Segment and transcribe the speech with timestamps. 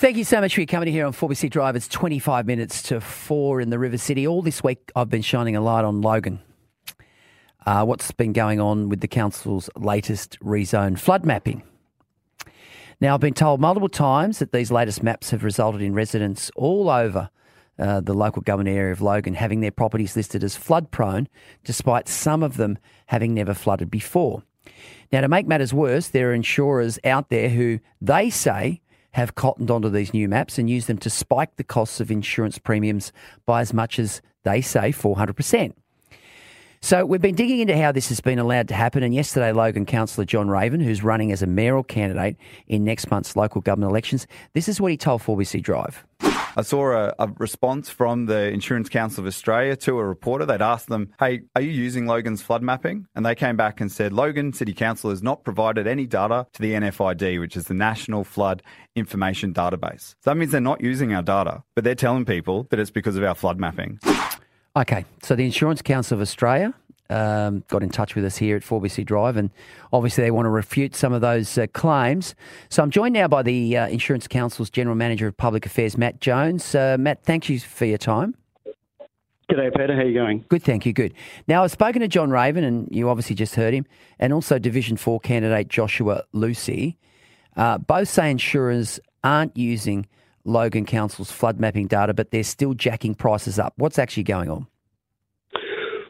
[0.00, 1.76] Thank you so much for your company here on 4BC Drive.
[1.76, 4.26] It's 25 minutes to 4 in the River City.
[4.26, 6.40] All this week, I've been shining a light on Logan.
[7.66, 11.62] Uh, what's been going on with the council's latest rezone flood mapping?
[12.98, 16.88] Now, I've been told multiple times that these latest maps have resulted in residents all
[16.88, 17.28] over
[17.78, 21.28] uh, the local government area of Logan having their properties listed as flood prone,
[21.62, 22.78] despite some of them
[23.08, 24.44] having never flooded before.
[25.12, 28.80] Now, to make matters worse, there are insurers out there who they say
[29.12, 32.58] have cottoned onto these new maps and used them to spike the costs of insurance
[32.58, 33.12] premiums
[33.46, 35.74] by as much as they say 400%.
[36.82, 39.02] So we've been digging into how this has been allowed to happen.
[39.02, 42.36] And yesterday, Logan Councillor John Raven, who's running as a mayoral candidate
[42.68, 46.04] in next month's local government elections, this is what he told 4BC Drive.
[46.56, 50.44] I saw a, a, response from the Insurance Council of Australia to a reporter.
[50.44, 53.06] They'd asked them, Hey, are you using Logan's flood mapping?
[53.14, 56.62] And they came back and said, Logan City Council has not provided any data to
[56.62, 58.62] the NFID, which is the National Flood
[58.96, 60.16] Information Database.
[60.22, 63.16] So that means they're not using our data, but they're telling people that it's because
[63.16, 64.00] of our flood mapping.
[64.76, 66.72] Okay, so the Insurance Council of Australia
[67.10, 69.50] um, got in touch with us here at 4BC Drive, and
[69.92, 72.36] obviously they want to refute some of those uh, claims.
[72.68, 76.20] So I'm joined now by the uh, Insurance Council's General Manager of Public Affairs, Matt
[76.20, 76.72] Jones.
[76.72, 78.36] Uh, Matt, thank you for your time.
[79.50, 79.96] G'day, Peter.
[79.96, 80.44] How are you going?
[80.48, 80.92] Good, thank you.
[80.92, 81.14] Good.
[81.48, 83.84] Now, I've spoken to John Raven, and you obviously just heard him,
[84.20, 86.96] and also Division 4 candidate Joshua Lucy.
[87.56, 90.06] Uh, both say insurers aren't using
[90.44, 93.74] Logan Council's flood mapping data, but they're still jacking prices up.
[93.76, 94.66] What's actually going on?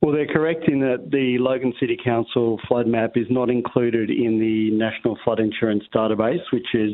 [0.00, 4.38] Well, they're correct in that the Logan City Council flood map is not included in
[4.38, 6.92] the National Flood Insurance Database, which is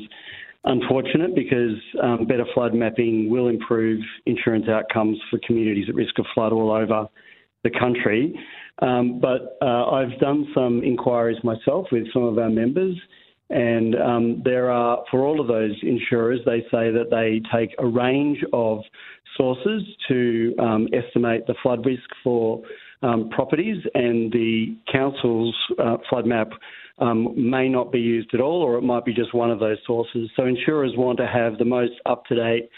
[0.64, 6.26] unfortunate because um, better flood mapping will improve insurance outcomes for communities at risk of
[6.34, 7.08] flood all over
[7.64, 8.38] the country.
[8.80, 12.96] Um, but uh, I've done some inquiries myself with some of our members,
[13.50, 17.86] and um, there are, for all of those insurers, they say that they take a
[17.86, 18.80] range of
[19.36, 22.62] sources to um, estimate the flood risk for
[23.02, 26.50] um, properties, and the council's uh, flood map
[26.98, 29.78] um, may not be used at all, or it might be just one of those
[29.86, 30.30] sources.
[30.36, 32.68] So insurers want to have the most up to date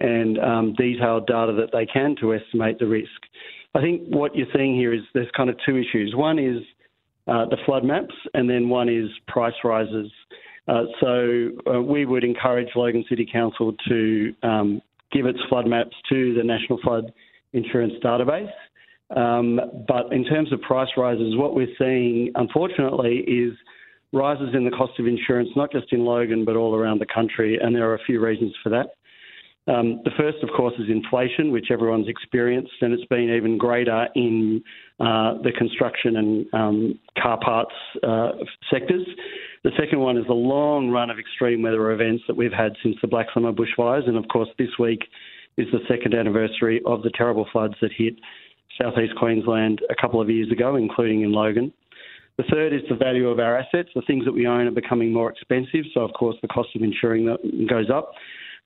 [0.00, 3.10] and um, detailed data that they can to estimate the risk.
[3.74, 6.14] I think what you're seeing here is there's kind of two issues.
[6.14, 6.62] One is
[7.26, 10.10] uh, the flood maps, and then one is price rises.
[10.70, 15.96] Uh, so uh, we would encourage Logan City Council to um, give its flood maps
[16.08, 17.12] to the National Flood
[17.52, 18.52] Insurance Database.
[19.16, 23.52] Um, but in terms of price rises, what we're seeing, unfortunately, is
[24.12, 27.58] rises in the cost of insurance, not just in Logan, but all around the country,
[27.60, 28.90] and there are a few reasons for that.
[29.66, 34.08] Um, the first, of course, is inflation, which everyone's experienced, and it's been even greater
[34.14, 34.62] in
[34.98, 38.30] uh, the construction and um, car parts uh,
[38.70, 39.06] sectors.
[39.62, 42.96] The second one is the long run of extreme weather events that we've had since
[43.02, 45.00] the Black Summer bushfires, and of course, this week
[45.58, 48.14] is the second anniversary of the terrible floods that hit
[48.80, 51.72] southeast Queensland a couple of years ago, including in Logan.
[52.38, 53.90] The third is the value of our assets.
[53.94, 56.82] The things that we own are becoming more expensive, so of course the cost of
[56.82, 58.12] insuring that goes up.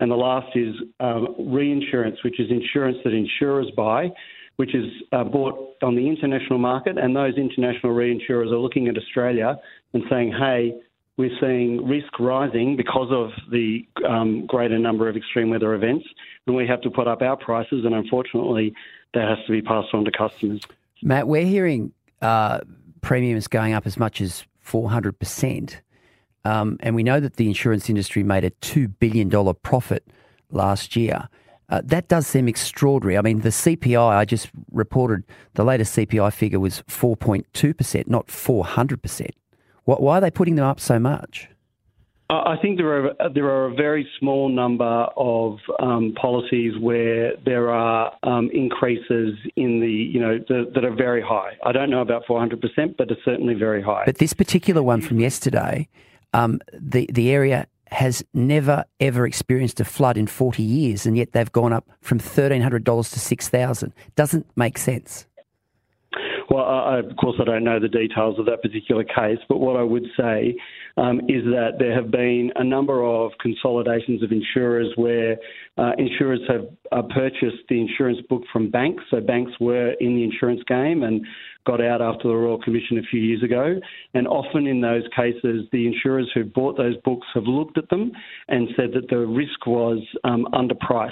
[0.01, 4.11] And the last is um, reinsurance, which is insurance that insurers buy,
[4.57, 6.99] which is uh, bought on the international market.
[6.99, 9.57] And those international reinsurers are looking at Australia
[9.93, 10.75] and saying, hey,
[11.17, 16.05] we're seeing risk rising because of the um, greater number of extreme weather events,
[16.47, 17.85] and we have to put up our prices.
[17.85, 18.75] And unfortunately,
[19.15, 20.61] that has to be passed on to customers.
[21.03, 22.61] Matt, we're hearing uh,
[23.01, 25.77] premiums going up as much as 400%.
[26.45, 29.31] Um, and we know that the insurance industry made a $2 billion
[29.63, 30.07] profit
[30.51, 31.29] last year.
[31.71, 33.17] Uh, that does seem extraordinary.
[33.17, 39.31] I mean, the CPI, I just reported the latest CPI figure was 4.2%, not 400%.
[39.85, 41.49] Why are they putting them up so much?
[42.31, 47.71] I think there are there are a very small number of um, policies where there
[47.71, 51.53] are um, increases in the you know the, that are very high.
[51.65, 54.05] I don't know about 400 percent, but it's certainly very high.
[54.07, 55.87] But this particular one from yesterday,
[56.35, 61.33] um, the the area has never ever experienced a flood in 40 years, and yet
[61.33, 63.93] they've gone up from $1,300 to 6,000.
[64.17, 65.27] Doesn't make sense.
[66.51, 69.77] Well, I, of course, I don't know the details of that particular case, but what
[69.77, 70.57] I would say
[70.97, 75.37] um, is that there have been a number of consolidations of insurers where
[75.77, 79.03] uh, insurers have uh, purchased the insurance book from banks.
[79.11, 81.25] So banks were in the insurance game and
[81.67, 83.81] got out after the Royal Commission a few years ago.
[84.13, 88.13] And often in those cases, the insurers who bought those books have looked at them
[88.49, 91.11] and said that the risk was um, underpriced.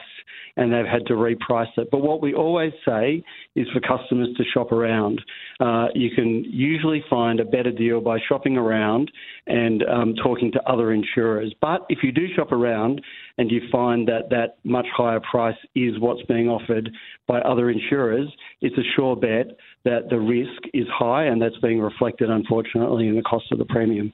[0.57, 1.89] and they've had to reprice it.
[1.91, 3.25] But what we always say
[3.57, 5.21] is for customers to shop around.
[5.61, 9.11] Uh, you can usually find a better deal by shopping around
[9.47, 11.53] and um, talking to other insurers.
[11.61, 13.01] But if you do shop around
[13.39, 16.91] and you find that that much higher price is what's being offered
[17.27, 18.29] by other insurers,
[18.61, 23.17] it's a sure bet that the risk is high and that's being reflected, unfortunately, in
[23.17, 24.13] the cost of the premium.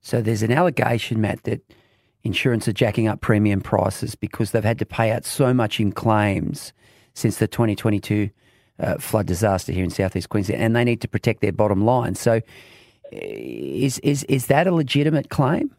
[0.00, 1.60] So there's an allegation, Matt, that
[2.24, 5.92] insurance are jacking up premium prices because they've had to pay out so much in
[5.92, 6.72] claims
[7.14, 8.30] since the 2022
[8.80, 12.14] uh, flood disaster here in southeast Queensland, and they need to protect their bottom line.
[12.14, 12.40] So,
[13.12, 15.74] is is is that a legitimate claim?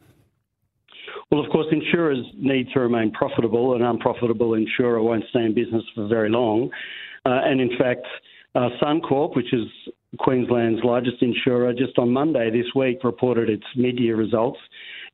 [1.32, 3.76] Well, of course, insurers need to remain profitable.
[3.76, 6.72] An unprofitable insurer won't stay in business for very long.
[7.26, 8.06] Uh, and in fact,
[8.56, 9.68] uh, Suncorp, which is
[10.18, 14.58] Queensland's largest insurer, just on Monday this week reported its mid-year results,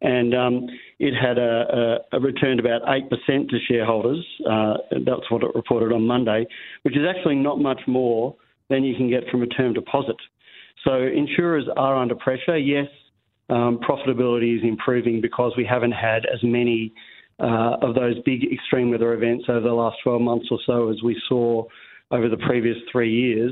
[0.02, 0.68] and um,
[1.00, 4.26] it had a, a, a returned about eight percent to shareholders.
[4.50, 4.76] Uh,
[5.06, 6.48] that's what it reported on Monday,
[6.84, 8.36] which is actually not much more
[8.70, 10.16] than you can get from a term deposit.
[10.86, 12.58] So insurers are under pressure.
[12.58, 12.88] Yes,
[13.50, 16.94] um, profitability is improving because we haven't had as many
[17.40, 21.02] uh, of those big extreme weather events over the last 12 months or so as
[21.04, 21.64] we saw
[22.12, 23.52] over the previous three years.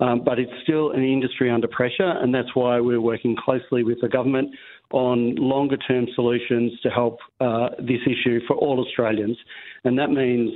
[0.00, 4.00] Um, but it's still an industry under pressure, and that's why we're working closely with
[4.00, 4.48] the government
[4.92, 9.36] on longer term solutions to help uh, this issue for all Australians.
[9.84, 10.50] And that means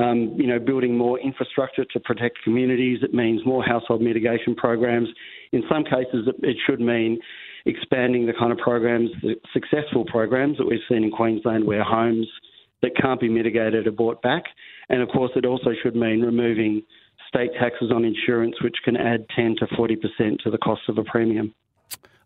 [0.00, 3.00] um, you know, building more infrastructure to protect communities.
[3.02, 5.08] It means more household mitigation programs.
[5.52, 7.18] In some cases, it should mean
[7.66, 12.26] expanding the kind of programs, the successful programs that we've seen in Queensland where homes
[12.82, 14.44] that can't be mitigated are bought back.
[14.88, 16.82] And of course, it also should mean removing
[17.28, 21.04] state taxes on insurance, which can add 10 to 40% to the cost of a
[21.04, 21.54] premium.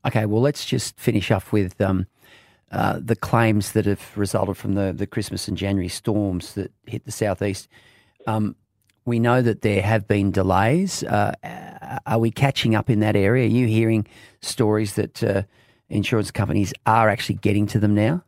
[0.07, 2.07] Okay, well, let's just finish off with um,
[2.75, 7.05] uh, the claims that have resulted from the, the Christmas and January storms that hit
[7.05, 7.69] the southeast.
[8.27, 8.57] Um,
[9.05, 11.05] we know that there have been delays.
[11.05, 11.35] Uh,
[12.05, 13.45] are we catching up in that area?
[13.45, 14.07] Are you hearing
[14.41, 15.43] stories that uh,
[15.89, 18.25] insurance companies are actually getting to them now?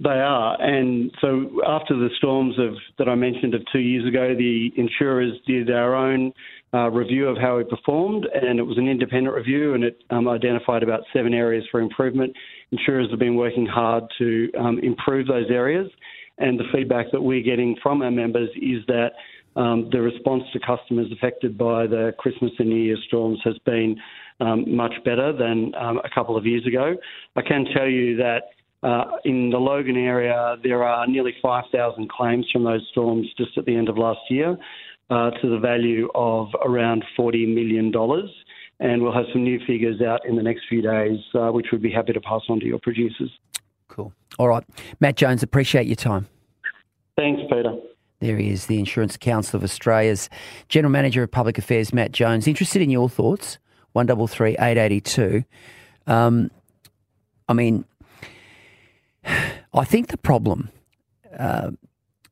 [0.00, 4.32] They are, and so after the storms of that I mentioned of two years ago,
[4.32, 6.32] the insurers did our own
[6.72, 10.28] uh, review of how we performed, and it was an independent review, and it um,
[10.28, 12.32] identified about seven areas for improvement.
[12.70, 15.90] Insurers have been working hard to um, improve those areas,
[16.38, 19.10] and the feedback that we're getting from our members is that
[19.56, 23.96] um, the response to customers affected by the Christmas and New Year storms has been
[24.38, 26.94] um, much better than um, a couple of years ago.
[27.34, 28.42] I can tell you that
[28.82, 33.64] uh, in the Logan area, there are nearly 5,000 claims from those storms just at
[33.64, 34.56] the end of last year
[35.10, 37.92] uh, to the value of around $40 million.
[38.80, 41.82] And we'll have some new figures out in the next few days, uh, which we'd
[41.82, 43.30] be happy to pass on to your producers.
[43.88, 44.12] Cool.
[44.38, 44.64] All right.
[45.00, 46.28] Matt Jones, appreciate your time.
[47.16, 47.74] Thanks, Peter.
[48.20, 50.28] There he is, the Insurance Council of Australia's
[50.68, 52.46] General Manager of Public Affairs, Matt Jones.
[52.46, 53.58] Interested in your thoughts?
[53.92, 55.44] One double three eight eighty two.
[56.06, 56.50] Um,
[57.48, 57.84] I mean,
[59.78, 60.70] I think the problem
[61.38, 61.70] uh,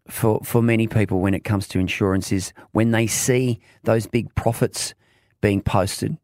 [0.09, 4.35] for for many people when it comes to insurance is when they see those big
[4.35, 4.95] profits
[5.41, 6.19] being posted,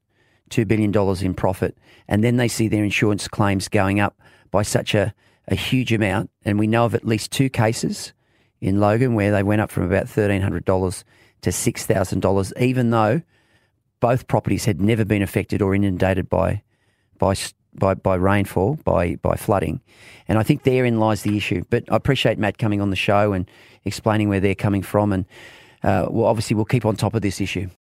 [0.50, 1.78] two billion dollars in profit,
[2.08, 4.18] and then they see their insurance claims going up
[4.50, 5.14] by such a,
[5.48, 6.30] a huge amount.
[6.44, 8.12] And we know of at least two cases
[8.60, 11.04] in Logan where they went up from about $1,300
[11.42, 13.22] to $6,000, even though
[14.00, 16.62] both properties had never been affected or inundated by,
[17.18, 17.34] by,
[17.74, 19.80] by, by rainfall, by, by flooding.
[20.28, 21.64] And I think therein lies the issue.
[21.70, 23.50] But I appreciate Matt coming on the show and
[23.84, 25.12] explaining where they're coming from.
[25.12, 25.24] And
[25.82, 27.68] uh, well, obviously, we'll keep on top of this issue.